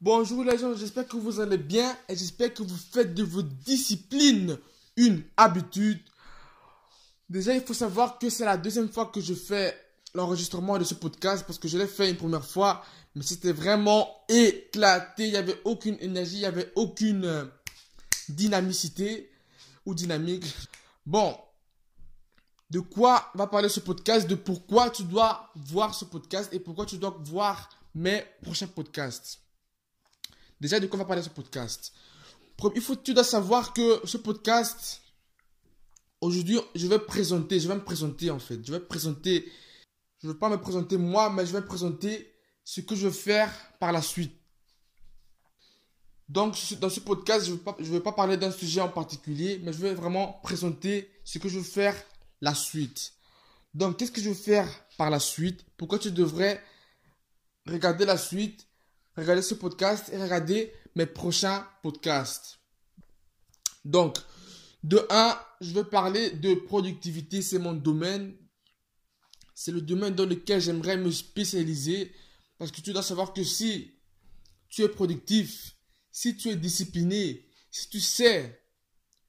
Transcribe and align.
Bonjour 0.00 0.44
les 0.44 0.56
gens, 0.56 0.76
j'espère 0.76 1.08
que 1.08 1.16
vous 1.16 1.40
allez 1.40 1.58
bien 1.58 1.96
et 2.08 2.14
j'espère 2.14 2.54
que 2.54 2.62
vous 2.62 2.76
faites 2.76 3.14
de 3.14 3.24
vos 3.24 3.42
disciplines 3.42 4.56
une 4.96 5.24
habitude. 5.36 5.98
Déjà, 7.28 7.52
il 7.52 7.62
faut 7.62 7.74
savoir 7.74 8.16
que 8.20 8.30
c'est 8.30 8.44
la 8.44 8.56
deuxième 8.56 8.88
fois 8.88 9.06
que 9.06 9.20
je 9.20 9.34
fais 9.34 9.76
l'enregistrement 10.14 10.78
de 10.78 10.84
ce 10.84 10.94
podcast 10.94 11.44
parce 11.44 11.58
que 11.58 11.66
je 11.66 11.76
l'ai 11.76 11.88
fait 11.88 12.10
une 12.10 12.16
première 12.16 12.46
fois, 12.46 12.84
mais 13.16 13.24
c'était 13.24 13.50
vraiment 13.50 14.08
éclaté. 14.28 15.24
Il 15.24 15.30
n'y 15.30 15.36
avait 15.36 15.60
aucune 15.64 15.96
énergie, 15.98 16.36
il 16.36 16.40
n'y 16.40 16.44
avait 16.44 16.70
aucune 16.76 17.24
euh, 17.24 17.44
dynamicité 18.28 19.32
ou 19.84 19.96
dynamique. 19.96 20.44
Bon, 21.06 21.36
de 22.70 22.78
quoi 22.78 23.32
va 23.34 23.48
parler 23.48 23.68
ce 23.68 23.80
podcast, 23.80 24.28
de 24.28 24.36
pourquoi 24.36 24.90
tu 24.90 25.02
dois 25.02 25.50
voir 25.56 25.92
ce 25.92 26.04
podcast 26.04 26.52
et 26.52 26.60
pourquoi 26.60 26.86
tu 26.86 26.98
dois 26.98 27.20
voir 27.24 27.68
mes 27.96 28.22
prochains 28.44 28.68
podcasts? 28.68 29.40
Déjà, 30.60 30.80
de 30.80 30.86
quoi 30.86 30.98
va 30.98 31.04
parler 31.04 31.22
ce 31.22 31.28
podcast? 31.28 31.92
Il 32.74 32.80
faut, 32.80 32.96
tu 32.96 33.14
dois 33.14 33.24
savoir 33.24 33.72
que 33.72 34.00
ce 34.04 34.16
podcast, 34.16 35.00
aujourd'hui, 36.20 36.58
je 36.74 36.86
vais 36.88 36.98
présenter, 36.98 37.60
je 37.60 37.68
vais 37.68 37.76
me 37.76 37.84
présenter 37.84 38.30
en 38.30 38.40
fait. 38.40 38.64
Je 38.66 38.72
vais 38.72 38.80
présenter, 38.80 39.50
je 40.20 40.26
ne 40.26 40.32
veux 40.32 40.38
pas 40.38 40.48
me 40.48 40.60
présenter 40.60 40.96
moi, 40.96 41.30
mais 41.30 41.46
je 41.46 41.52
vais 41.52 41.62
présenter 41.62 42.34
ce 42.64 42.80
que 42.80 42.96
je 42.96 43.06
vais 43.06 43.14
faire 43.14 43.52
par 43.78 43.92
la 43.92 44.02
suite. 44.02 44.34
Donc, 46.28 46.56
dans 46.80 46.90
ce 46.90 47.00
podcast, 47.00 47.46
je 47.46 47.52
ne 47.52 47.56
vais, 47.56 47.98
vais, 47.98 48.00
pas 48.00 48.12
parler 48.12 48.36
d'un 48.36 48.50
sujet 48.50 48.80
en 48.80 48.90
particulier, 48.90 49.60
mais 49.62 49.72
je 49.72 49.78
vais 49.78 49.94
vraiment 49.94 50.40
présenter 50.42 51.10
ce 51.24 51.38
que 51.38 51.48
je 51.48 51.58
vais 51.58 51.64
faire 51.64 51.94
la 52.40 52.54
suite. 52.54 53.14
Donc, 53.72 53.96
qu'est-ce 53.96 54.12
que 54.12 54.20
je 54.20 54.30
vais 54.30 54.34
faire 54.34 54.68
par 54.98 55.08
la 55.08 55.20
suite? 55.20 55.64
Pourquoi 55.76 55.98
tu 55.98 56.10
devrais 56.10 56.62
regarder 57.66 58.04
la 58.04 58.18
suite, 58.18 58.67
regarder 59.22 59.42
ce 59.42 59.54
podcast 59.54 60.10
et 60.12 60.22
regarder 60.22 60.72
mes 60.94 61.06
prochains 61.06 61.66
podcasts 61.82 62.58
Donc, 63.84 64.18
de 64.82 65.04
1, 65.10 65.40
je 65.60 65.72
vais 65.72 65.84
parler 65.84 66.30
de 66.30 66.54
productivité, 66.54 67.42
c'est 67.42 67.58
mon 67.58 67.74
domaine. 67.74 68.36
C'est 69.54 69.72
le 69.72 69.80
domaine 69.80 70.14
dans 70.14 70.26
lequel 70.26 70.60
j'aimerais 70.60 70.96
me 70.96 71.10
spécialiser. 71.10 72.12
Parce 72.58 72.70
que 72.70 72.80
tu 72.80 72.92
dois 72.92 73.02
savoir 73.02 73.32
que 73.32 73.42
si 73.42 73.92
tu 74.68 74.82
es 74.82 74.88
productif, 74.88 75.76
si 76.10 76.36
tu 76.36 76.48
es 76.48 76.56
discipliné, 76.56 77.48
si 77.70 77.88
tu 77.88 78.00
sais 78.00 78.64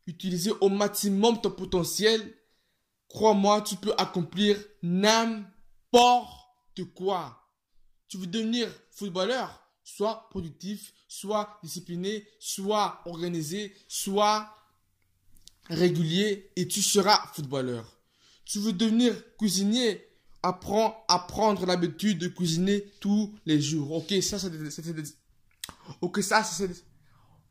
utiliser 0.07 0.51
au 0.61 0.69
maximum 0.69 1.39
ton 1.39 1.51
potentiel, 1.51 2.35
crois-moi, 3.07 3.61
tu 3.61 3.75
peux 3.75 3.93
accomplir 3.97 4.57
n'importe 4.81 5.53
quoi. 6.95 7.47
Tu 8.07 8.17
veux 8.17 8.27
devenir 8.27 8.67
footballeur, 8.91 9.68
soit 9.95 10.27
productif, 10.29 10.93
soit 11.07 11.59
discipliné, 11.63 12.25
soit 12.39 13.01
organisé, 13.05 13.75
soit 13.87 14.55
régulier 15.69 16.51
et 16.55 16.67
tu 16.67 16.81
seras 16.81 17.19
footballeur. 17.33 17.97
Tu 18.45 18.59
veux 18.59 18.73
devenir 18.73 19.13
cuisinier, 19.37 20.05
apprends 20.43 21.03
à 21.07 21.19
prendre 21.19 21.65
l'habitude 21.65 22.19
de 22.19 22.27
cuisiner 22.27 22.83
tous 22.99 23.33
les 23.45 23.59
jours. 23.59 23.91
Ok, 23.91 24.13
ça 24.21 24.39
c'est 24.39 24.51
Ok, 26.01 26.21
ça 26.21 26.43
c'est 26.43 26.85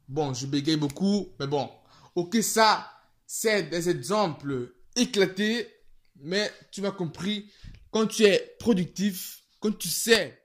Bon, 0.09 0.33
je 0.33 0.47
bégaye 0.47 0.77
beaucoup, 0.77 1.28
mais 1.39 1.47
bon. 1.47 1.69
Ok, 2.14 2.36
ça 2.42 2.91
c'est 3.27 3.64
des 3.64 3.91
exemples 3.91 4.75
éclatés, 4.97 5.69
mais 6.16 6.50
tu 6.70 6.81
m'as 6.81 6.92
compris. 6.92 7.50
Quand 7.91 8.06
tu 8.06 8.25
es 8.25 8.56
productif, 8.59 9.42
quand 9.61 9.77
tu 9.77 9.89
sais 9.89 10.38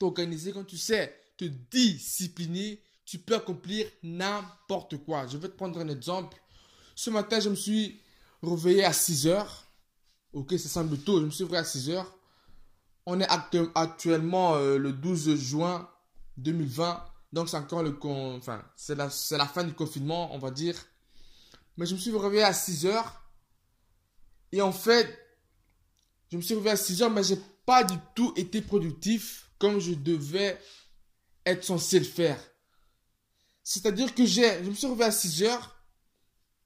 t'organiser, 0.00 0.52
quand 0.52 0.64
tu 0.64 0.78
sais 0.78 1.14
te 1.36 1.44
discipliner, 1.44 2.82
tu 3.04 3.18
peux 3.18 3.36
accomplir 3.36 3.86
n'importe 4.02 4.96
quoi. 5.04 5.26
Je 5.26 5.36
vais 5.36 5.48
te 5.48 5.56
prendre 5.56 5.78
un 5.78 5.88
exemple. 5.88 6.36
Ce 6.96 7.10
matin, 7.10 7.38
je 7.38 7.50
me 7.50 7.54
suis 7.54 8.00
réveillé 8.42 8.84
à 8.84 8.92
6 8.92 9.28
heures. 9.28 9.66
Ok, 10.32 10.52
ça 10.58 10.68
semble 10.68 10.98
tôt. 10.98 11.20
Je 11.20 11.26
me 11.26 11.30
suis 11.30 11.44
réveillé 11.44 11.60
à 11.60 11.64
6 11.64 11.90
heures. 11.90 12.18
On 13.06 13.20
est 13.20 13.28
actuellement 13.74 14.56
euh, 14.56 14.78
le 14.78 14.92
12 14.92 15.36
juin 15.36 15.88
2020. 16.38 17.04
Donc, 17.32 17.48
c'est 17.48 17.56
encore 17.56 17.82
le 17.82 17.92
con... 17.92 18.36
enfin, 18.36 18.62
c'est 18.76 18.94
la, 18.94 19.08
la 19.32 19.46
fin 19.46 19.64
du 19.64 19.72
confinement, 19.72 20.34
on 20.34 20.38
va 20.38 20.50
dire. 20.50 20.76
Mais 21.76 21.86
je 21.86 21.94
me 21.94 21.98
suis 21.98 22.16
réveillé 22.16 22.42
à 22.42 22.52
6 22.52 22.86
heures. 22.86 23.22
Et 24.52 24.62
en 24.62 24.72
fait, 24.72 25.18
je 26.30 26.36
me 26.36 26.42
suis 26.42 26.54
réveillé 26.54 26.72
à 26.72 26.76
6 26.76 27.02
heures, 27.02 27.10
mais 27.10 27.22
j'ai 27.22 27.38
pas 27.66 27.84
du 27.84 27.94
tout 28.14 28.32
été 28.36 28.62
productif 28.62 29.49
comme 29.60 29.78
je 29.78 29.92
devais 29.92 30.58
être 31.46 31.62
censé 31.62 32.00
le 32.00 32.04
faire. 32.04 32.40
C'est-à-dire 33.62 34.12
que 34.14 34.24
j'ai, 34.26 34.64
je 34.64 34.70
me 34.70 34.74
suis 34.74 34.88
réveillé 34.88 35.04
à 35.04 35.12
6 35.12 35.44
heures, 35.44 35.76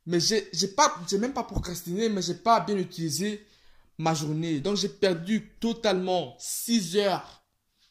mais 0.07 0.21
j'ai, 0.21 0.49
j'ai 0.53 0.69
pas, 0.69 0.95
j'ai 1.11 1.19
même 1.19 1.35
pas 1.35 1.45
procrastiné, 1.45 2.09
mais 2.09 2.23
j'ai 2.23 2.35
pas 2.35 2.61
bien 2.61 2.79
utilisé 2.79 3.47
ma 3.99 4.15
journée. 4.15 4.61
Donc 4.61 4.77
j'ai 4.77 4.89
perdu 4.89 5.51
totalement 5.61 6.37
6 6.39 6.97
heures 6.97 7.45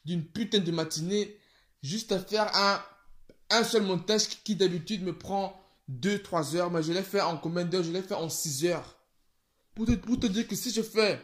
d'une 0.04 0.24
putain 0.24 0.58
de 0.58 0.72
matinée 0.72 1.38
juste 1.82 2.10
à 2.12 2.18
faire 2.18 2.50
un, 2.56 2.82
un 3.50 3.62
seul 3.62 3.82
montage 3.82 4.28
qui 4.42 4.56
d'habitude 4.56 5.02
me 5.02 5.16
prend 5.16 5.60
2-3 5.90 6.56
heures, 6.56 6.70
mais 6.70 6.82
je 6.82 6.92
l'ai 6.92 7.02
fait 7.02 7.20
en 7.20 7.36
combien 7.36 7.64
d'heures? 7.64 7.82
Je 7.84 7.92
l'ai 7.92 8.02
fait 8.02 8.14
en 8.14 8.30
6 8.30 8.64
heures. 8.66 8.98
Pour 9.74 9.86
te, 9.86 9.92
pour 9.92 10.18
te 10.18 10.26
dire 10.26 10.48
que 10.48 10.56
si 10.56 10.70
je 10.70 10.82
fais 10.82 11.20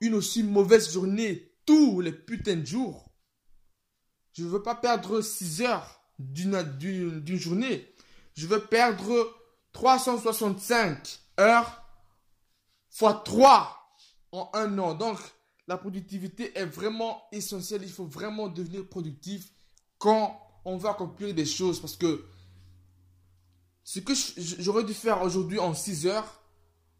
une 0.00 0.14
aussi 0.14 0.44
mauvaise 0.44 0.92
journée 0.92 1.52
tous 1.64 2.00
les 2.00 2.12
putains 2.12 2.56
de 2.56 2.64
jours, 2.64 3.10
je 4.36 4.44
ne 4.44 4.48
veux 4.48 4.62
pas 4.62 4.74
perdre 4.74 5.22
6 5.22 5.62
heures 5.62 6.00
d'une 6.18 7.36
journée. 7.38 7.94
Je 8.34 8.46
veux 8.46 8.60
perdre 8.66 9.34
365 9.72 11.20
heures 11.40 11.82
fois 12.90 13.22
3 13.24 13.96
en 14.32 14.50
un 14.52 14.78
an. 14.78 14.94
Donc, 14.94 15.18
la 15.66 15.78
productivité 15.78 16.56
est 16.58 16.66
vraiment 16.66 17.22
essentielle. 17.32 17.82
Il 17.82 17.90
faut 17.90 18.04
vraiment 18.04 18.48
devenir 18.48 18.86
productif 18.86 19.52
quand 19.98 20.38
on 20.66 20.76
veut 20.76 20.90
accomplir 20.90 21.34
des 21.34 21.46
choses. 21.46 21.80
Parce 21.80 21.96
que 21.96 22.26
ce 23.84 24.00
que 24.00 24.12
j'aurais 24.36 24.84
dû 24.84 24.92
faire 24.92 25.22
aujourd'hui 25.22 25.58
en 25.58 25.72
6 25.72 26.08
heures, 26.08 26.42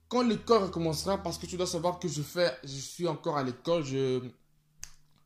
quand 0.09 0.23
l'école 0.23 0.63
recommencera, 0.65 1.23
parce 1.23 1.37
que 1.37 1.45
tu 1.45 1.59
dois 1.59 1.67
savoir 1.67 1.99
que 1.99 2.09
je 2.09 2.23
fais, 2.23 2.57
je 2.65 2.79
suis 2.79 3.07
encore 3.07 3.37
à 3.37 3.43
l'école, 3.43 3.85
je 3.85 4.23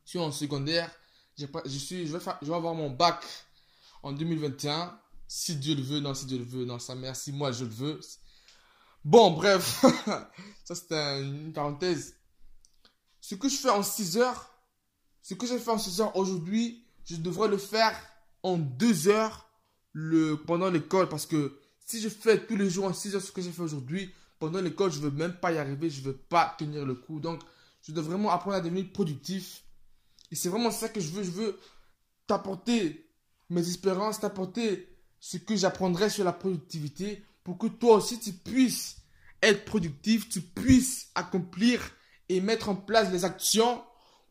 suis 0.03 0.19
en 0.19 0.31
secondaire, 0.31 0.91
je, 1.65 1.77
suis, 1.77 2.07
je, 2.07 2.17
vais 2.17 2.23
je 2.41 2.47
vais 2.47 2.55
avoir 2.55 2.73
mon 2.73 2.89
bac 2.89 3.23
en 4.03 4.11
2021. 4.11 4.97
Si 5.27 5.55
Dieu 5.55 5.75
le 5.75 5.81
veut, 5.81 5.99
non, 5.99 6.13
si 6.13 6.25
Dieu 6.25 6.37
le 6.37 6.43
veut, 6.43 6.65
non, 6.65 6.79
ça 6.79 6.95
merci, 6.95 7.31
moi 7.31 7.51
je 7.51 7.63
le 7.63 7.71
veux. 7.71 7.99
Bon, 9.03 9.31
bref, 9.31 9.83
ça 10.65 10.75
c'était 10.75 11.23
une 11.23 11.53
parenthèse. 11.53 12.15
Ce 13.21 13.35
que 13.35 13.47
je 13.47 13.55
fais 13.55 13.69
en 13.69 13.83
6 13.83 14.17
heures, 14.17 14.51
ce 15.21 15.33
que 15.33 15.47
j'ai 15.47 15.59
fait 15.59 15.71
en 15.71 15.77
6 15.77 16.01
heures 16.01 16.15
aujourd'hui, 16.15 16.85
je 17.05 17.15
devrais 17.15 17.47
le 17.47 17.57
faire 17.57 17.95
en 18.43 18.57
2 18.57 19.07
heures 19.07 19.49
le, 19.93 20.35
pendant 20.35 20.69
l'école 20.69 21.07
parce 21.07 21.25
que 21.25 21.59
si 21.85 22.01
je 22.01 22.09
fais 22.09 22.45
tous 22.45 22.55
les 22.55 22.69
jours 22.69 22.85
en 22.85 22.93
6 22.93 23.15
heures 23.15 23.21
ce 23.21 23.31
que 23.31 23.41
j'ai 23.41 23.51
fait 23.51 23.61
aujourd'hui, 23.61 24.13
pendant 24.39 24.59
l'école, 24.59 24.91
je 24.91 24.99
ne 24.99 25.03
veux 25.03 25.11
même 25.11 25.35
pas 25.35 25.51
y 25.51 25.57
arriver, 25.59 25.89
je 25.89 26.01
ne 26.01 26.07
veux 26.07 26.17
pas 26.17 26.55
tenir 26.57 26.83
le 26.83 26.95
coup. 26.95 27.19
Donc, 27.19 27.41
je 27.83 27.91
dois 27.91 28.03
vraiment 28.03 28.31
apprendre 28.31 28.57
à 28.57 28.61
devenir 28.61 28.91
productif 28.91 29.63
et 30.31 30.35
c'est 30.35 30.49
vraiment 30.49 30.71
ça 30.71 30.89
que 30.89 30.99
je 30.99 31.09
veux. 31.09 31.23
Je 31.23 31.31
veux 31.31 31.59
t'apporter 32.25 33.09
mes 33.49 33.67
espérances, 33.67 34.21
t'apporter 34.21 34.87
ce 35.19 35.37
que 35.37 35.55
j'apprendrai 35.55 36.09
sur 36.09 36.23
la 36.23 36.33
productivité 36.33 37.23
pour 37.43 37.57
que 37.57 37.67
toi 37.67 37.97
aussi 37.97 38.19
tu 38.19 38.31
puisses 38.31 38.97
être 39.41 39.65
productif, 39.65 40.29
tu 40.29 40.41
puisses 40.41 41.09
accomplir 41.15 41.81
et 42.29 42.39
mettre 42.39 42.69
en 42.69 42.75
place 42.75 43.11
les 43.11 43.25
actions 43.25 43.83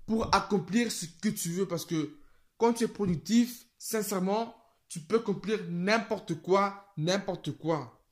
pour 0.06 0.34
accomplir 0.34 0.90
ce 0.90 1.06
que 1.06 1.28
tu 1.28 1.50
veux. 1.50 1.68
Parce 1.68 1.84
que 1.84 2.16
quand 2.56 2.72
tu 2.72 2.84
es 2.84 2.88
productif, 2.88 3.66
sincèrement, 3.78 4.54
tu 4.88 5.00
peux 5.00 5.16
accomplir 5.16 5.60
n'importe 5.68 6.40
quoi, 6.40 6.92
n'importe 6.96 7.52
quoi. 7.58 8.02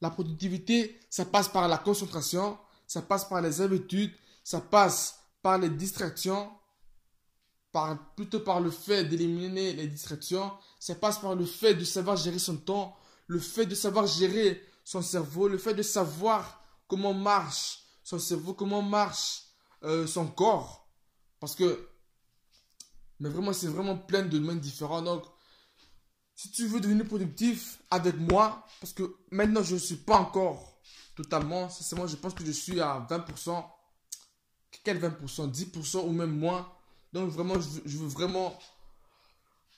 La 0.00 0.10
productivité, 0.10 0.98
ça 1.10 1.24
passe 1.24 1.48
par 1.48 1.68
la 1.68 1.78
concentration, 1.78 2.58
ça 2.86 3.02
passe 3.02 3.28
par 3.28 3.40
les 3.40 3.60
habitudes, 3.60 4.12
ça 4.44 4.60
passe 4.60 5.17
par 5.42 5.58
les 5.58 5.70
distractions, 5.70 6.50
par, 7.72 8.14
plutôt 8.14 8.40
par 8.40 8.60
le 8.60 8.70
fait 8.70 9.04
d'éliminer 9.04 9.72
les 9.72 9.86
distractions, 9.86 10.52
ça 10.78 10.94
passe 10.94 11.18
par 11.18 11.34
le 11.34 11.44
fait 11.44 11.74
de 11.74 11.84
savoir 11.84 12.16
gérer 12.16 12.38
son 12.38 12.56
temps, 12.56 12.96
le 13.26 13.38
fait 13.38 13.66
de 13.66 13.74
savoir 13.74 14.06
gérer 14.06 14.62
son 14.84 15.02
cerveau, 15.02 15.48
le 15.48 15.58
fait 15.58 15.74
de 15.74 15.82
savoir 15.82 16.64
comment 16.86 17.14
marche 17.14 17.82
son 18.02 18.18
cerveau, 18.18 18.54
comment 18.54 18.82
marche 18.82 19.42
euh, 19.84 20.06
son 20.06 20.26
corps. 20.26 20.88
Parce 21.40 21.54
que, 21.54 21.88
mais 23.20 23.28
vraiment, 23.28 23.52
c'est 23.52 23.66
vraiment 23.66 23.98
plein 23.98 24.22
de 24.22 24.28
domaines 24.28 24.60
différents. 24.60 25.02
Donc, 25.02 25.24
si 26.34 26.50
tu 26.50 26.66
veux 26.66 26.80
devenir 26.80 27.04
productif 27.04 27.80
avec 27.90 28.16
moi, 28.16 28.64
parce 28.80 28.92
que 28.92 29.16
maintenant, 29.30 29.62
je 29.62 29.74
ne 29.74 29.78
suis 29.78 29.96
pas 29.96 30.16
encore 30.18 30.80
totalement, 31.16 31.68
moi 31.96 32.06
je 32.06 32.16
pense 32.16 32.32
que 32.32 32.44
je 32.44 32.52
suis 32.52 32.80
à 32.80 33.04
20%, 33.10 33.64
quel 34.84 34.98
20% 34.98 35.50
10% 35.50 36.06
ou 36.06 36.12
même 36.12 36.36
moins 36.36 36.68
Donc 37.12 37.30
vraiment, 37.30 37.54
je 37.84 37.98
veux, 37.98 38.08
vraiment 38.08 38.58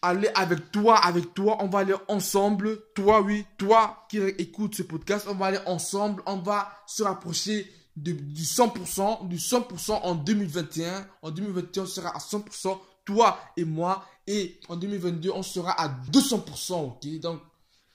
aller 0.02 0.30
avec 0.34 0.70
toi, 0.70 0.96
avec 0.96 1.34
toi. 1.34 1.58
On 1.60 1.68
va 1.68 1.80
aller 1.80 1.94
ensemble. 2.08 2.80
Toi, 2.94 3.20
oui, 3.20 3.44
toi 3.58 4.06
qui 4.08 4.18
écoutes 4.18 4.74
ce 4.74 4.82
podcast, 4.82 5.26
on 5.28 5.34
va 5.34 5.46
aller 5.46 5.60
ensemble. 5.66 6.22
On 6.26 6.36
va 6.36 6.72
se 6.86 7.02
rapprocher 7.02 7.70
du 7.96 8.14
100%, 8.14 9.28
du 9.28 9.36
100% 9.36 9.92
en 10.02 10.14
2021. 10.14 11.06
En 11.22 11.30
2021, 11.30 11.82
on 11.82 11.86
sera 11.86 12.10
à 12.10 12.18
100%, 12.18 12.78
toi 13.04 13.38
et 13.56 13.64
moi. 13.64 14.04
Et 14.26 14.60
en 14.68 14.76
2022, 14.76 15.30
on 15.34 15.42
sera 15.42 15.72
à 15.72 15.88
200%, 15.88 16.72
ok? 16.74 17.20
Donc, 17.20 17.40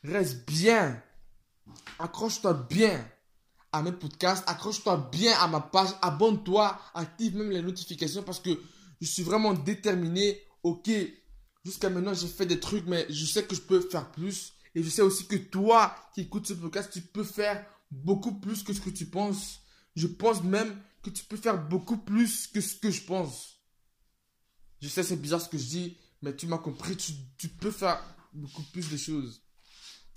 reste 0.04 0.46
bien. 0.48 1.02
Accroche-toi 1.98 2.54
bien 2.70 3.04
à 3.76 3.82
mes 3.82 3.92
podcasts, 3.92 4.44
accroche-toi 4.48 5.10
bien 5.12 5.38
à 5.38 5.48
ma 5.48 5.60
page, 5.60 5.90
abonne-toi, 6.02 6.80
active 6.94 7.36
même 7.36 7.52
les 7.52 7.62
notifications 7.62 8.24
parce 8.24 8.40
que 8.40 8.58
je 9.02 9.06
suis 9.06 9.24
vraiment 9.24 9.54
déterminé. 9.54 10.42
Ok, 10.64 10.90
jusqu'à 11.66 11.90
maintenant 11.90 12.14
j'ai 12.14 12.28
fait 12.28 12.46
des 12.46 12.60
trucs, 12.60 12.88
mais 12.88 13.06
je 13.10 13.26
sais 13.26 13.44
que 13.44 13.54
je 13.54 13.62
peux 13.62 13.82
faire 13.82 14.10
plus. 14.12 14.54
Et 14.74 14.82
je 14.82 14.90
sais 14.90 15.02
aussi 15.02 15.28
que 15.28 15.36
toi 15.36 15.94
qui 16.14 16.22
écoutes 16.22 16.48
ce 16.48 16.54
podcast, 16.54 16.90
tu 16.92 17.02
peux 17.02 17.24
faire 17.24 17.66
beaucoup 17.92 18.40
plus 18.40 18.64
que 18.64 18.72
ce 18.72 18.80
que 18.80 18.90
tu 18.90 19.06
penses. 19.08 19.60
Je 19.96 20.08
pense 20.08 20.42
même 20.42 20.82
que 21.04 21.10
tu 21.10 21.26
peux 21.26 21.38
faire 21.38 21.62
beaucoup 21.62 21.98
plus 21.98 22.48
que 22.48 22.62
ce 22.62 22.76
que 22.76 22.92
je 22.92 23.04
pense. 23.04 23.60
Je 24.82 24.88
sais, 24.88 25.04
c'est 25.04 25.18
bizarre 25.18 25.42
ce 25.42 25.50
que 25.50 25.58
je 25.58 25.66
dis, 25.66 25.98
mais 26.22 26.34
tu 26.36 26.48
m'as 26.48 26.58
compris, 26.58 26.96
tu, 26.96 27.48
peux 27.50 27.72
faire 27.72 28.02
beaucoup 28.34 28.64
plus 28.64 28.90
de 28.90 28.98
choses. 28.98 29.42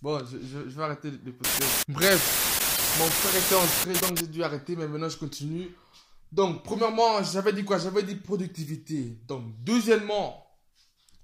Bon, 0.03 0.25
je, 0.25 0.37
vais 0.37 0.83
arrêter 0.83 1.11
le 1.11 1.33
podcast. 1.33 1.85
Bref, 1.89 2.58
mon 2.99 3.07
frère 3.07 3.37
était 3.37 3.55
entré, 3.55 4.07
donc 4.09 4.19
j'ai 4.19 4.27
dû 4.27 4.43
arrêter, 4.43 4.75
mais 4.75 4.89
maintenant 4.89 5.09
je 5.09 5.19
continue. 5.19 5.71
Donc, 6.33 6.65
premièrement, 6.65 7.23
j'avais 7.23 7.53
dit 7.53 7.65
quoi? 7.65 7.79
J'avais 7.79 8.03
dit 8.03 8.17
productivité. 8.17 9.19
Donc, 9.27 9.45
deuxièmement, 9.63 10.45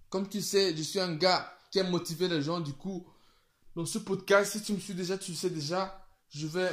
comme 0.09 0.29
tu 0.29 0.41
sais, 0.41 0.75
je 0.76 0.82
suis 0.82 1.00
un 1.00 1.15
gars 1.15 1.53
qui 1.71 1.81
aime 1.81 1.91
motiver 1.91 2.29
les 2.29 2.43
gens. 2.43 2.61
Du 2.61 2.73
coup, 2.73 3.05
dans 3.75 3.85
ce 3.85 3.99
podcast, 3.99 4.53
si 4.53 4.62
tu 4.62 4.73
me 4.73 4.79
suis 4.79 4.94
déjà, 4.94 5.19
tu 5.19 5.32
le 5.32 5.37
sais 5.37 5.50
déjà, 5.50 6.06
je 6.29 6.47
vais, 6.47 6.71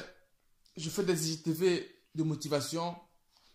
je 0.77 0.89
fais 0.89 1.03
des 1.03 1.31
IGTV 1.31 1.89
de 2.13 2.23
motivation. 2.23 2.95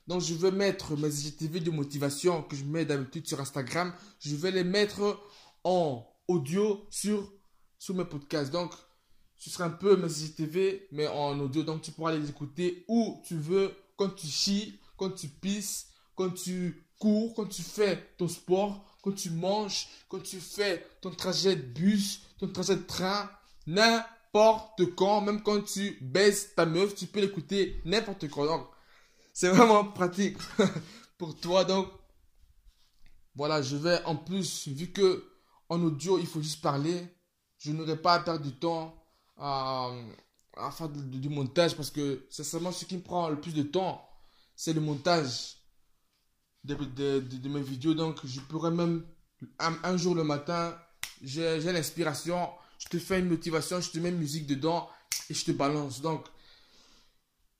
Donc, 0.08 0.22
je 0.22 0.34
vais 0.34 0.50
mettre 0.50 0.96
mes 0.96 1.08
IGTV 1.08 1.60
de 1.60 1.70
motivation 1.70 2.42
que 2.42 2.56
je 2.56 2.64
mets 2.64 2.84
d'habitude 2.84 3.26
sur 3.26 3.40
Instagram. 3.40 3.94
Je 4.18 4.34
vais 4.34 4.50
les 4.50 4.64
mettre 4.64 5.20
en 5.62 6.06
audio 6.28 6.86
sur, 6.90 7.32
sur 7.78 7.94
mes 7.94 8.04
podcasts. 8.04 8.50
Donc, 8.50 8.72
ce 9.38 9.50
sera 9.50 9.64
un 9.64 9.70
peu 9.70 9.96
mes 9.96 10.10
IGTV, 10.10 10.88
mais 10.92 11.06
en 11.06 11.38
audio. 11.38 11.62
Donc, 11.62 11.82
tu 11.82 11.92
pourras 11.92 12.12
les 12.12 12.28
écouter 12.28 12.84
où 12.88 13.20
tu 13.24 13.36
veux, 13.36 13.74
quand 13.96 14.10
tu 14.10 14.26
chies, 14.26 14.78
quand 14.96 15.10
tu 15.10 15.28
pisses, 15.28 15.88
quand 16.14 16.30
tu 16.30 16.86
cours, 16.98 17.34
quand 17.34 17.46
tu 17.46 17.62
fais 17.62 18.14
ton 18.16 18.28
sport, 18.28 18.84
quand 19.02 19.12
tu 19.12 19.30
manges, 19.30 19.88
quand 20.08 20.22
tu 20.22 20.40
fais 20.40 20.86
ton 21.00 21.10
trajet 21.10 21.56
de 21.56 21.62
bus, 21.62 22.22
ton 22.38 22.48
trajet 22.48 22.76
de 22.76 22.82
train, 22.82 23.30
n'importe 23.66 24.94
quand, 24.96 25.20
même 25.20 25.42
quand 25.42 25.62
tu 25.62 25.98
baisses 26.00 26.54
ta 26.54 26.66
meuf, 26.66 26.94
tu 26.94 27.06
peux 27.06 27.20
l'écouter 27.20 27.80
n'importe 27.84 28.28
quand. 28.28 28.46
Donc, 28.46 28.66
c'est 29.32 29.48
vraiment 29.48 29.84
pratique 29.84 30.38
pour 31.18 31.38
toi. 31.38 31.64
Donc, 31.64 31.88
voilà, 33.34 33.60
je 33.60 33.76
vais 33.76 34.02
en 34.04 34.16
plus, 34.16 34.68
vu 34.68 34.90
que 34.92 35.24
en 35.68 35.82
audio, 35.82 36.18
il 36.18 36.26
faut 36.26 36.40
juste 36.40 36.62
parler, 36.62 37.06
je 37.58 37.72
n'aurai 37.72 37.96
pas 37.96 38.14
à 38.14 38.20
perdre 38.20 38.44
du 38.44 38.52
temps 38.52 38.95
à, 39.36 39.92
faire 40.72 40.88
du, 40.88 41.28
montage 41.28 41.76
parce 41.76 41.90
que 41.90 42.26
seulement 42.30 42.72
ce 42.72 42.84
qui 42.84 42.96
me 42.96 43.02
prend 43.02 43.28
le 43.28 43.40
plus 43.40 43.54
de 43.54 43.62
temps, 43.62 44.08
c'est 44.54 44.72
le 44.72 44.80
montage 44.80 45.56
de, 46.64 46.74
de, 47.20 47.48
mes 47.48 47.62
vidéos. 47.62 47.94
Donc, 47.94 48.20
je 48.24 48.40
pourrais 48.40 48.70
même, 48.70 49.04
un, 49.58 49.96
jour 49.96 50.14
le 50.14 50.24
matin, 50.24 50.76
j'ai 51.22 51.60
l'inspiration, 51.60 52.48
je 52.78 52.88
te 52.88 52.98
fais 52.98 53.20
une 53.20 53.28
motivation, 53.28 53.80
je 53.80 53.90
te 53.90 53.98
mets 53.98 54.08
une 54.08 54.18
musique 54.18 54.46
dedans 54.46 54.88
et 55.30 55.34
je 55.34 55.44
te 55.44 55.52
balance. 55.52 56.00
Donc, 56.00 56.26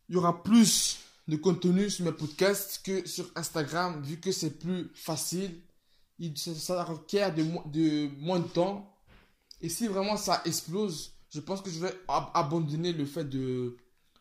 il 0.09 0.15
y 0.15 0.19
aura 0.19 0.43
plus 0.43 0.99
de 1.29 1.37
contenu 1.37 1.91
sur 1.91 2.05
mes 2.05 2.13
podcasts 2.13 2.81
que 2.85 3.07
sur 3.07 3.31
Instagram, 3.35 4.03
vu 4.03 4.19
que 4.21 4.33
c'est 4.33 4.59
plus 4.59 4.91
facile. 4.95 5.61
Ça 6.47 6.83
requiert 6.83 7.35
de, 7.35 7.45
de 7.67 8.09
moins 8.21 8.39
de 8.39 8.49
temps. 8.49 8.91
Et 9.61 9.69
si 9.69 9.87
vraiment 9.87 10.17
ça 10.17 10.41
explose, 10.47 11.16
je 11.31 11.41
pense 11.41 11.61
que 11.61 11.71
je 11.71 11.81
vais 11.81 11.93
abandonner 12.09 12.93
le 12.93 13.05
fait 13.05 13.25
de 13.25 13.77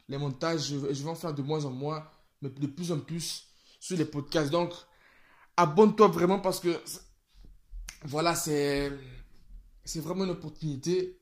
les 0.08 0.18
montages. 0.18 0.68
Je, 0.68 0.76
vais 0.78 1.10
en 1.10 1.16
faire 1.16 1.34
de 1.34 1.42
moins 1.42 1.66
en 1.66 1.72
moins, 1.72 2.08
mais 2.42 2.50
de 2.50 2.68
plus 2.68 2.92
en 2.92 3.00
plus 3.00 3.48
sur 3.80 3.98
les 3.98 4.06
podcasts. 4.06 4.52
Donc, 4.52 4.74
abonne-toi 5.58 6.08
vraiment 6.08 6.40
parce 6.40 6.60
que 6.60 6.80
voilà, 8.04 8.36
c'est 8.36 8.92
c'est 9.84 10.00
vraiment 10.00 10.24
une 10.24 10.32
opportunité. 10.32 11.22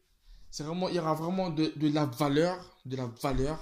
C'est 0.50 0.64
vraiment, 0.64 0.88
il 0.88 0.96
y 0.96 1.00
aura 1.00 1.16
vraiment 1.16 1.50
de, 1.50 1.74
de 1.76 1.90
la 1.90 2.06
valeur, 2.06 2.78
de 2.86 2.96
la 2.96 3.08
valeur. 3.22 3.60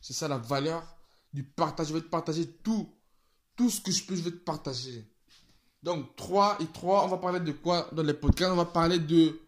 C'est 0.00 0.12
ça 0.12 0.28
la 0.28 0.38
valeur 0.38 0.84
du 1.32 1.44
partage. 1.44 1.88
Je 1.88 1.94
vais 1.94 2.00
te 2.00 2.08
partager 2.08 2.46
tout, 2.46 2.94
tout 3.56 3.70
ce 3.70 3.80
que 3.80 3.90
je 3.90 4.04
peux, 4.04 4.14
je 4.14 4.22
vais 4.22 4.30
te 4.30 4.44
partager. 4.44 5.10
Donc, 5.82 6.14
3 6.16 6.58
et 6.60 6.66
3, 6.66 7.04
on 7.04 7.08
va 7.08 7.16
parler 7.16 7.40
de 7.40 7.52
quoi 7.52 7.88
dans 7.92 8.02
les 8.02 8.14
podcasts? 8.14 8.52
On 8.52 8.56
va 8.56 8.66
parler 8.66 8.98
de 8.98 9.40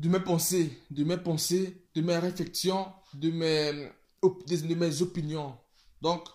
de 0.00 0.08
mes 0.08 0.20
pensées, 0.20 0.82
de 0.90 1.04
mes 1.04 1.18
pensées, 1.18 1.86
de 1.94 2.00
mes 2.00 2.16
réflexions, 2.16 2.90
de 3.12 3.30
mes, 3.30 3.90
de 4.22 4.74
mes 4.74 5.02
opinions. 5.02 5.58
Donc, 6.00 6.26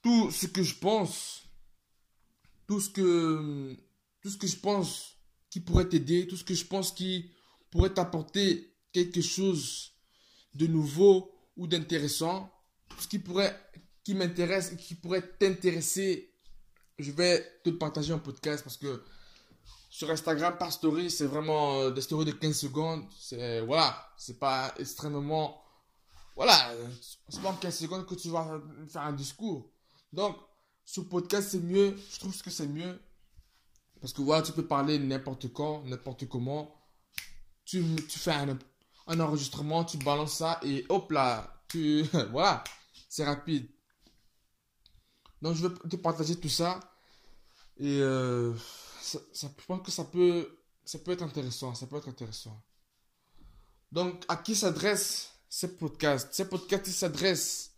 tout 0.00 0.30
ce 0.30 0.46
que 0.46 0.62
je 0.62 0.76
pense, 0.76 1.42
tout 2.68 2.80
ce 2.80 2.88
que, 2.88 3.76
tout 4.22 4.30
ce 4.30 4.36
que 4.36 4.46
je 4.46 4.56
pense 4.56 5.16
qui 5.50 5.58
pourrait 5.58 5.88
t'aider, 5.88 6.28
tout 6.28 6.36
ce 6.36 6.44
que 6.44 6.54
je 6.54 6.64
pense 6.64 6.92
qui 6.92 7.32
pourrait 7.70 7.92
t'apporter 7.92 8.76
quelque 8.92 9.20
chose 9.20 9.92
de 10.54 10.68
nouveau 10.68 11.32
ou 11.56 11.66
d'intéressant, 11.66 12.52
tout 12.88 13.00
ce 13.00 13.08
qui 13.08 13.18
pourrait, 13.18 13.60
qui 14.04 14.14
m'intéresse 14.14 14.72
et 14.72 14.76
qui 14.76 14.94
pourrait 14.94 15.26
t'intéresser, 15.36 16.32
je 17.00 17.10
vais 17.10 17.44
te 17.64 17.70
partager 17.70 18.12
en 18.12 18.20
podcast 18.20 18.62
parce 18.62 18.76
que 18.76 19.02
sur 19.98 20.08
Instagram 20.12 20.56
par 20.56 20.70
story, 20.70 21.10
c'est 21.10 21.26
vraiment 21.26 21.80
euh, 21.80 21.90
des 21.90 22.02
stories 22.02 22.24
de 22.24 22.30
15 22.30 22.56
secondes. 22.56 23.04
C'est, 23.18 23.62
voilà, 23.62 24.08
c'est 24.16 24.38
pas 24.38 24.72
extrêmement, 24.78 25.60
voilà, 26.36 26.70
c'est 27.28 27.42
pas 27.42 27.48
en 27.48 27.56
15 27.56 27.76
secondes 27.76 28.06
que 28.06 28.14
tu 28.14 28.28
vas 28.28 28.60
faire 28.88 29.02
un 29.02 29.12
discours. 29.12 29.68
Donc, 30.12 30.36
sur 30.84 31.08
podcast, 31.08 31.48
c'est 31.50 31.58
mieux. 31.58 31.96
Je 32.12 32.20
trouve 32.20 32.40
que 32.40 32.48
c'est 32.48 32.68
mieux. 32.68 33.02
Parce 34.00 34.12
que 34.12 34.22
voilà, 34.22 34.42
tu 34.42 34.52
peux 34.52 34.64
parler 34.64 35.00
n'importe 35.00 35.52
quand, 35.52 35.82
n'importe 35.82 36.28
comment. 36.28 36.80
Tu, 37.64 37.82
fais 38.06 38.30
un, 38.30 38.56
un, 39.08 39.18
enregistrement, 39.18 39.84
tu 39.84 39.96
balances 39.96 40.34
ça 40.34 40.60
et 40.62 40.86
hop 40.90 41.10
là, 41.10 41.60
tu, 41.68 42.04
voilà, 42.30 42.62
c'est 43.08 43.24
rapide. 43.24 43.68
Donc, 45.42 45.56
je 45.56 45.66
vais 45.66 45.74
te 45.74 45.96
partager 45.96 46.36
tout 46.36 46.48
ça. 46.48 46.78
Et, 47.78 47.98
euh, 48.00 48.54
ça, 49.08 49.48
je 49.58 49.64
pense 49.66 49.84
que 49.84 49.90
ça 49.90 50.04
peut, 50.04 50.58
ça 50.84 50.98
peut 50.98 51.12
être 51.12 51.22
intéressant. 51.22 51.74
Ça 51.74 51.86
peut 51.86 51.96
être 51.96 52.08
intéressant. 52.08 52.62
Donc, 53.90 54.24
à 54.28 54.36
qui 54.36 54.54
s'adresse 54.54 55.32
ces 55.48 55.76
podcasts 55.76 56.32
Ces 56.34 56.48
podcasts 56.48 56.86
s'adressent 56.86 57.72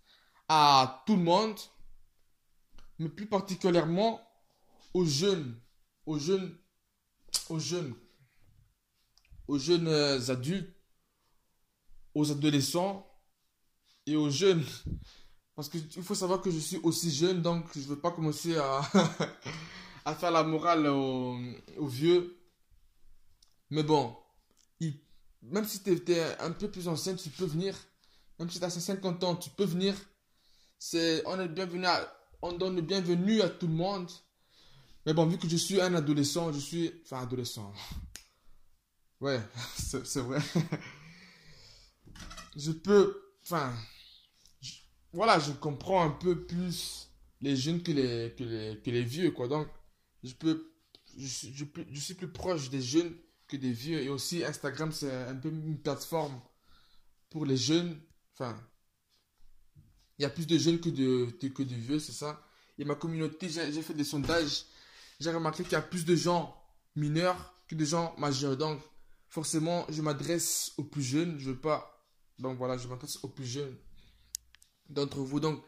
à 0.49 1.05
tout 1.07 1.17
le 1.17 1.23
monde, 1.23 1.59
mais 2.99 3.09
plus 3.09 3.27
particulièrement 3.27 4.21
aux 4.93 5.05
jeunes, 5.05 5.59
aux 6.07 6.19
jeunes, 6.19 6.59
aux 7.49 7.61
jeunes, 7.61 7.95
aux 9.47 9.59
jeunes 9.59 9.87
euh, 9.87 10.31
adultes, 10.31 10.75
aux 12.15 12.31
adolescents 12.31 13.07
et 14.07 14.17
aux 14.17 14.31
jeunes. 14.31 14.65
Parce 15.55 15.69
qu'il 15.69 16.03
faut 16.03 16.15
savoir 16.15 16.41
que 16.41 16.51
je 16.51 16.59
suis 16.59 16.79
aussi 16.79 17.11
jeune, 17.11 17.43
donc 17.43 17.67
je 17.75 17.81
ne 17.81 17.85
veux 17.85 18.01
pas 18.01 18.11
commencer 18.11 18.57
à, 18.57 18.83
à 20.11 20.15
faire 20.15 20.31
la 20.31 20.43
morale 20.43 20.87
aux, 20.87 21.39
vieux. 21.87 22.37
Mais 23.71 23.83
bon, 23.83 24.17
même 25.43 25.65
si 25.65 25.83
tu 25.83 25.93
étais 25.93 26.23
un 26.41 26.51
peu 26.51 26.71
plus 26.71 26.89
ancien, 26.89 27.15
tu 27.15 27.31
peux 27.31 27.45
venir. 27.45 27.77
Même 28.39 28.51
si 28.51 28.59
tu 28.59 28.65
as 28.65 28.71
50 28.71 29.25
ans, 29.25 29.37
tu 29.37 29.51
peux 29.51 29.65
venir. 29.65 29.95
C'est, 30.79 31.23
on 31.27 31.39
est 31.41 31.49
bienvenu 31.49 31.87
on 32.43 32.53
donne 32.53 32.77
le 32.77 32.83
bienvenu 32.83 33.43
à 33.43 33.51
tout 33.51 33.67
le 33.67 33.75
monde. 33.75 34.11
Mais 35.07 35.13
bon, 35.13 35.27
vu 35.27 35.39
que 35.39 35.49
je 35.49 35.57
suis 35.57 35.81
un 35.81 35.95
adolescent, 35.95 36.53
je 36.53 36.59
suis, 36.59 36.93
enfin 37.05 37.23
adolescent. 37.23 37.73
Ouais, 39.21 39.39
c'est 39.77 40.21
vrai. 40.21 40.39
je 42.57 42.73
peux, 42.73 43.35
enfin, 43.43 43.71
voilà, 45.13 45.39
je 45.39 45.53
comprends 45.53 46.03
un 46.03 46.09
peu 46.09 46.47
plus 46.47 47.11
les 47.43 47.55
jeunes 47.55 47.83
que 47.83 47.93
les, 47.93 48.35
que 48.35 48.91
les 48.91 49.03
vieux, 49.03 49.33
quoi. 49.33 49.47
Donc, 49.47 49.69
je 50.23 50.35
peux 50.35 50.73
je, 51.19 51.49
je, 51.53 52.01
suis 52.01 52.15
plus 52.15 52.31
proche 52.31 52.71
des 52.71 52.81
jeunes 52.81 53.13
que 53.49 53.57
des 53.57 53.73
vieux 53.73 54.01
et 54.01 54.09
aussi 54.09 54.45
Instagram 54.45 54.93
c'est 54.93 55.13
un 55.13 55.35
peu 55.35 55.49
une 55.49 55.79
plateforme 55.79 56.41
pour 57.31 57.45
les 57.45 57.57
jeunes 57.57 58.01
enfin 58.35 58.57
il 60.19 60.23
y 60.23 60.25
a 60.25 60.31
plus 60.31 60.47
de 60.47 60.57
jeunes 60.59 60.81
que 60.81 60.89
de, 60.89 61.31
que 61.49 61.63
de 61.63 61.75
vieux 61.75 61.99
c'est 61.99 62.13
ça 62.13 62.47
et 62.81 62.85
ma 62.85 62.95
communauté, 62.95 63.51
j'ai 63.51 63.83
fait 63.83 63.93
des 63.93 64.05
sondages. 64.05 64.65
J'ai 65.21 65.31
remarqué 65.31 65.65
qu'il 65.65 65.73
y 65.73 65.77
a 65.77 65.83
plus 65.83 66.07
de 66.07 66.17
gens 66.17 66.57
mineurs 66.97 67.55
que 67.69 67.75
de 67.75 67.85
gens 67.85 68.15
majeurs. 68.17 68.57
Donc, 68.57 68.81
forcément, 69.29 69.85
je 69.91 70.01
m'adresse 70.01 70.73
aux 70.79 70.85
plus 70.85 71.03
jeunes. 71.03 71.39
Je 71.39 71.51
veux 71.51 71.61
pas. 71.61 72.03
Donc 72.39 72.57
voilà, 72.57 72.79
je 72.79 72.89
m'adresse 72.89 73.19
aux 73.23 73.29
plus 73.29 73.45
jeunes 73.45 73.77
d'entre 74.89 75.19
vous. 75.19 75.41
Donc, 75.41 75.63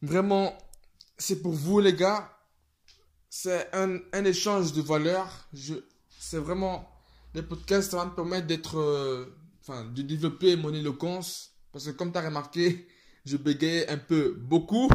vraiment, 0.00 0.56
c'est 1.18 1.42
pour 1.42 1.52
vous, 1.52 1.78
les 1.78 1.92
gars. 1.92 2.38
C'est 3.34 3.74
un, 3.74 4.24
échange 4.26 4.74
de 4.74 4.82
valeurs. 4.82 5.48
C'est 6.18 6.36
vraiment. 6.36 6.86
Les 7.32 7.42
podcasts, 7.42 7.92
ça 7.92 7.96
va 7.96 8.04
me 8.04 8.14
permettre 8.14 8.46
d'être. 8.46 8.78
Euh, 8.78 9.34
enfin, 9.62 9.86
de 9.86 10.02
développer 10.02 10.54
mon 10.54 10.74
éloquence. 10.74 11.52
Parce 11.72 11.86
que, 11.86 11.92
comme 11.92 12.12
tu 12.12 12.18
as 12.18 12.26
remarqué, 12.26 12.86
je 13.24 13.38
bégayais 13.38 13.88
un 13.88 13.96
peu 13.96 14.34
beaucoup. 14.38 14.86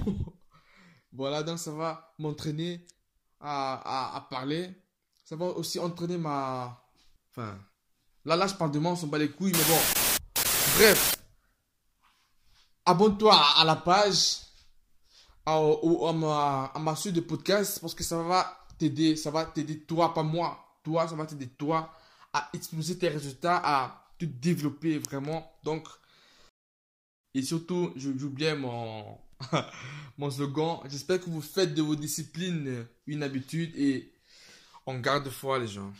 voilà, 1.14 1.42
donc 1.42 1.58
ça 1.58 1.72
va 1.72 2.14
m'entraîner 2.20 2.86
à 3.40 4.28
parler. 4.30 4.70
Ça 5.24 5.36
va 5.36 5.46
aussi 5.48 5.80
entraîner 5.80 6.20
ma. 6.20 6.80
Enfin. 7.32 7.58
Là, 8.24 8.36
là, 8.36 8.46
je 8.46 8.54
parle 8.54 8.72
de 8.72 8.78
moi, 8.78 8.92
on 8.92 8.96
s'en 8.96 9.08
bat 9.08 9.18
les 9.18 9.32
couilles, 9.32 9.52
mais 9.52 9.64
bon. 9.64 9.80
Bref. 10.76 11.16
Abonne-toi 12.86 13.36
à, 13.58 13.66
la 13.66 13.78
page, 13.78 14.42
à, 15.48 16.72
à, 16.76 16.80
ma, 16.80 16.96
suite 16.96 17.16
de 17.16 17.22
podcast, 17.22 17.80
parce 17.80 17.96
que 17.96 18.04
ça 18.04 18.22
va 18.22 18.66
t'aider. 18.78 19.16
Ça 19.16 19.32
va 19.32 19.46
t'aider, 19.46 19.80
toi, 19.80 20.14
pas 20.14 20.24
moi. 20.24 20.60
Toi, 20.84 21.08
ça 21.08 21.16
va 21.16 21.26
t'aider, 21.26 21.48
toi, 21.48 21.92
à 22.34 22.50
exploser 22.54 22.98
tes 22.98 23.08
résultats, 23.08 23.62
à 23.64 24.04
te 24.18 24.26
développer 24.26 24.98
vraiment. 25.00 25.50
Donc, 25.64 25.88
et 27.34 27.42
surtout, 27.42 27.92
j'oubliais 27.96 28.56
mon, 28.56 29.18
mon 30.18 30.30
slogan. 30.30 30.80
J'espère 30.90 31.20
que 31.20 31.30
vous 31.30 31.42
faites 31.42 31.74
de 31.74 31.82
vos 31.82 31.96
disciplines 31.96 32.86
une 33.06 33.24
habitude 33.24 33.72
et 33.78 34.12
on 34.86 35.00
garde 35.00 35.30
foi, 35.30 35.60
les 35.60 35.68
gens. 35.68 35.92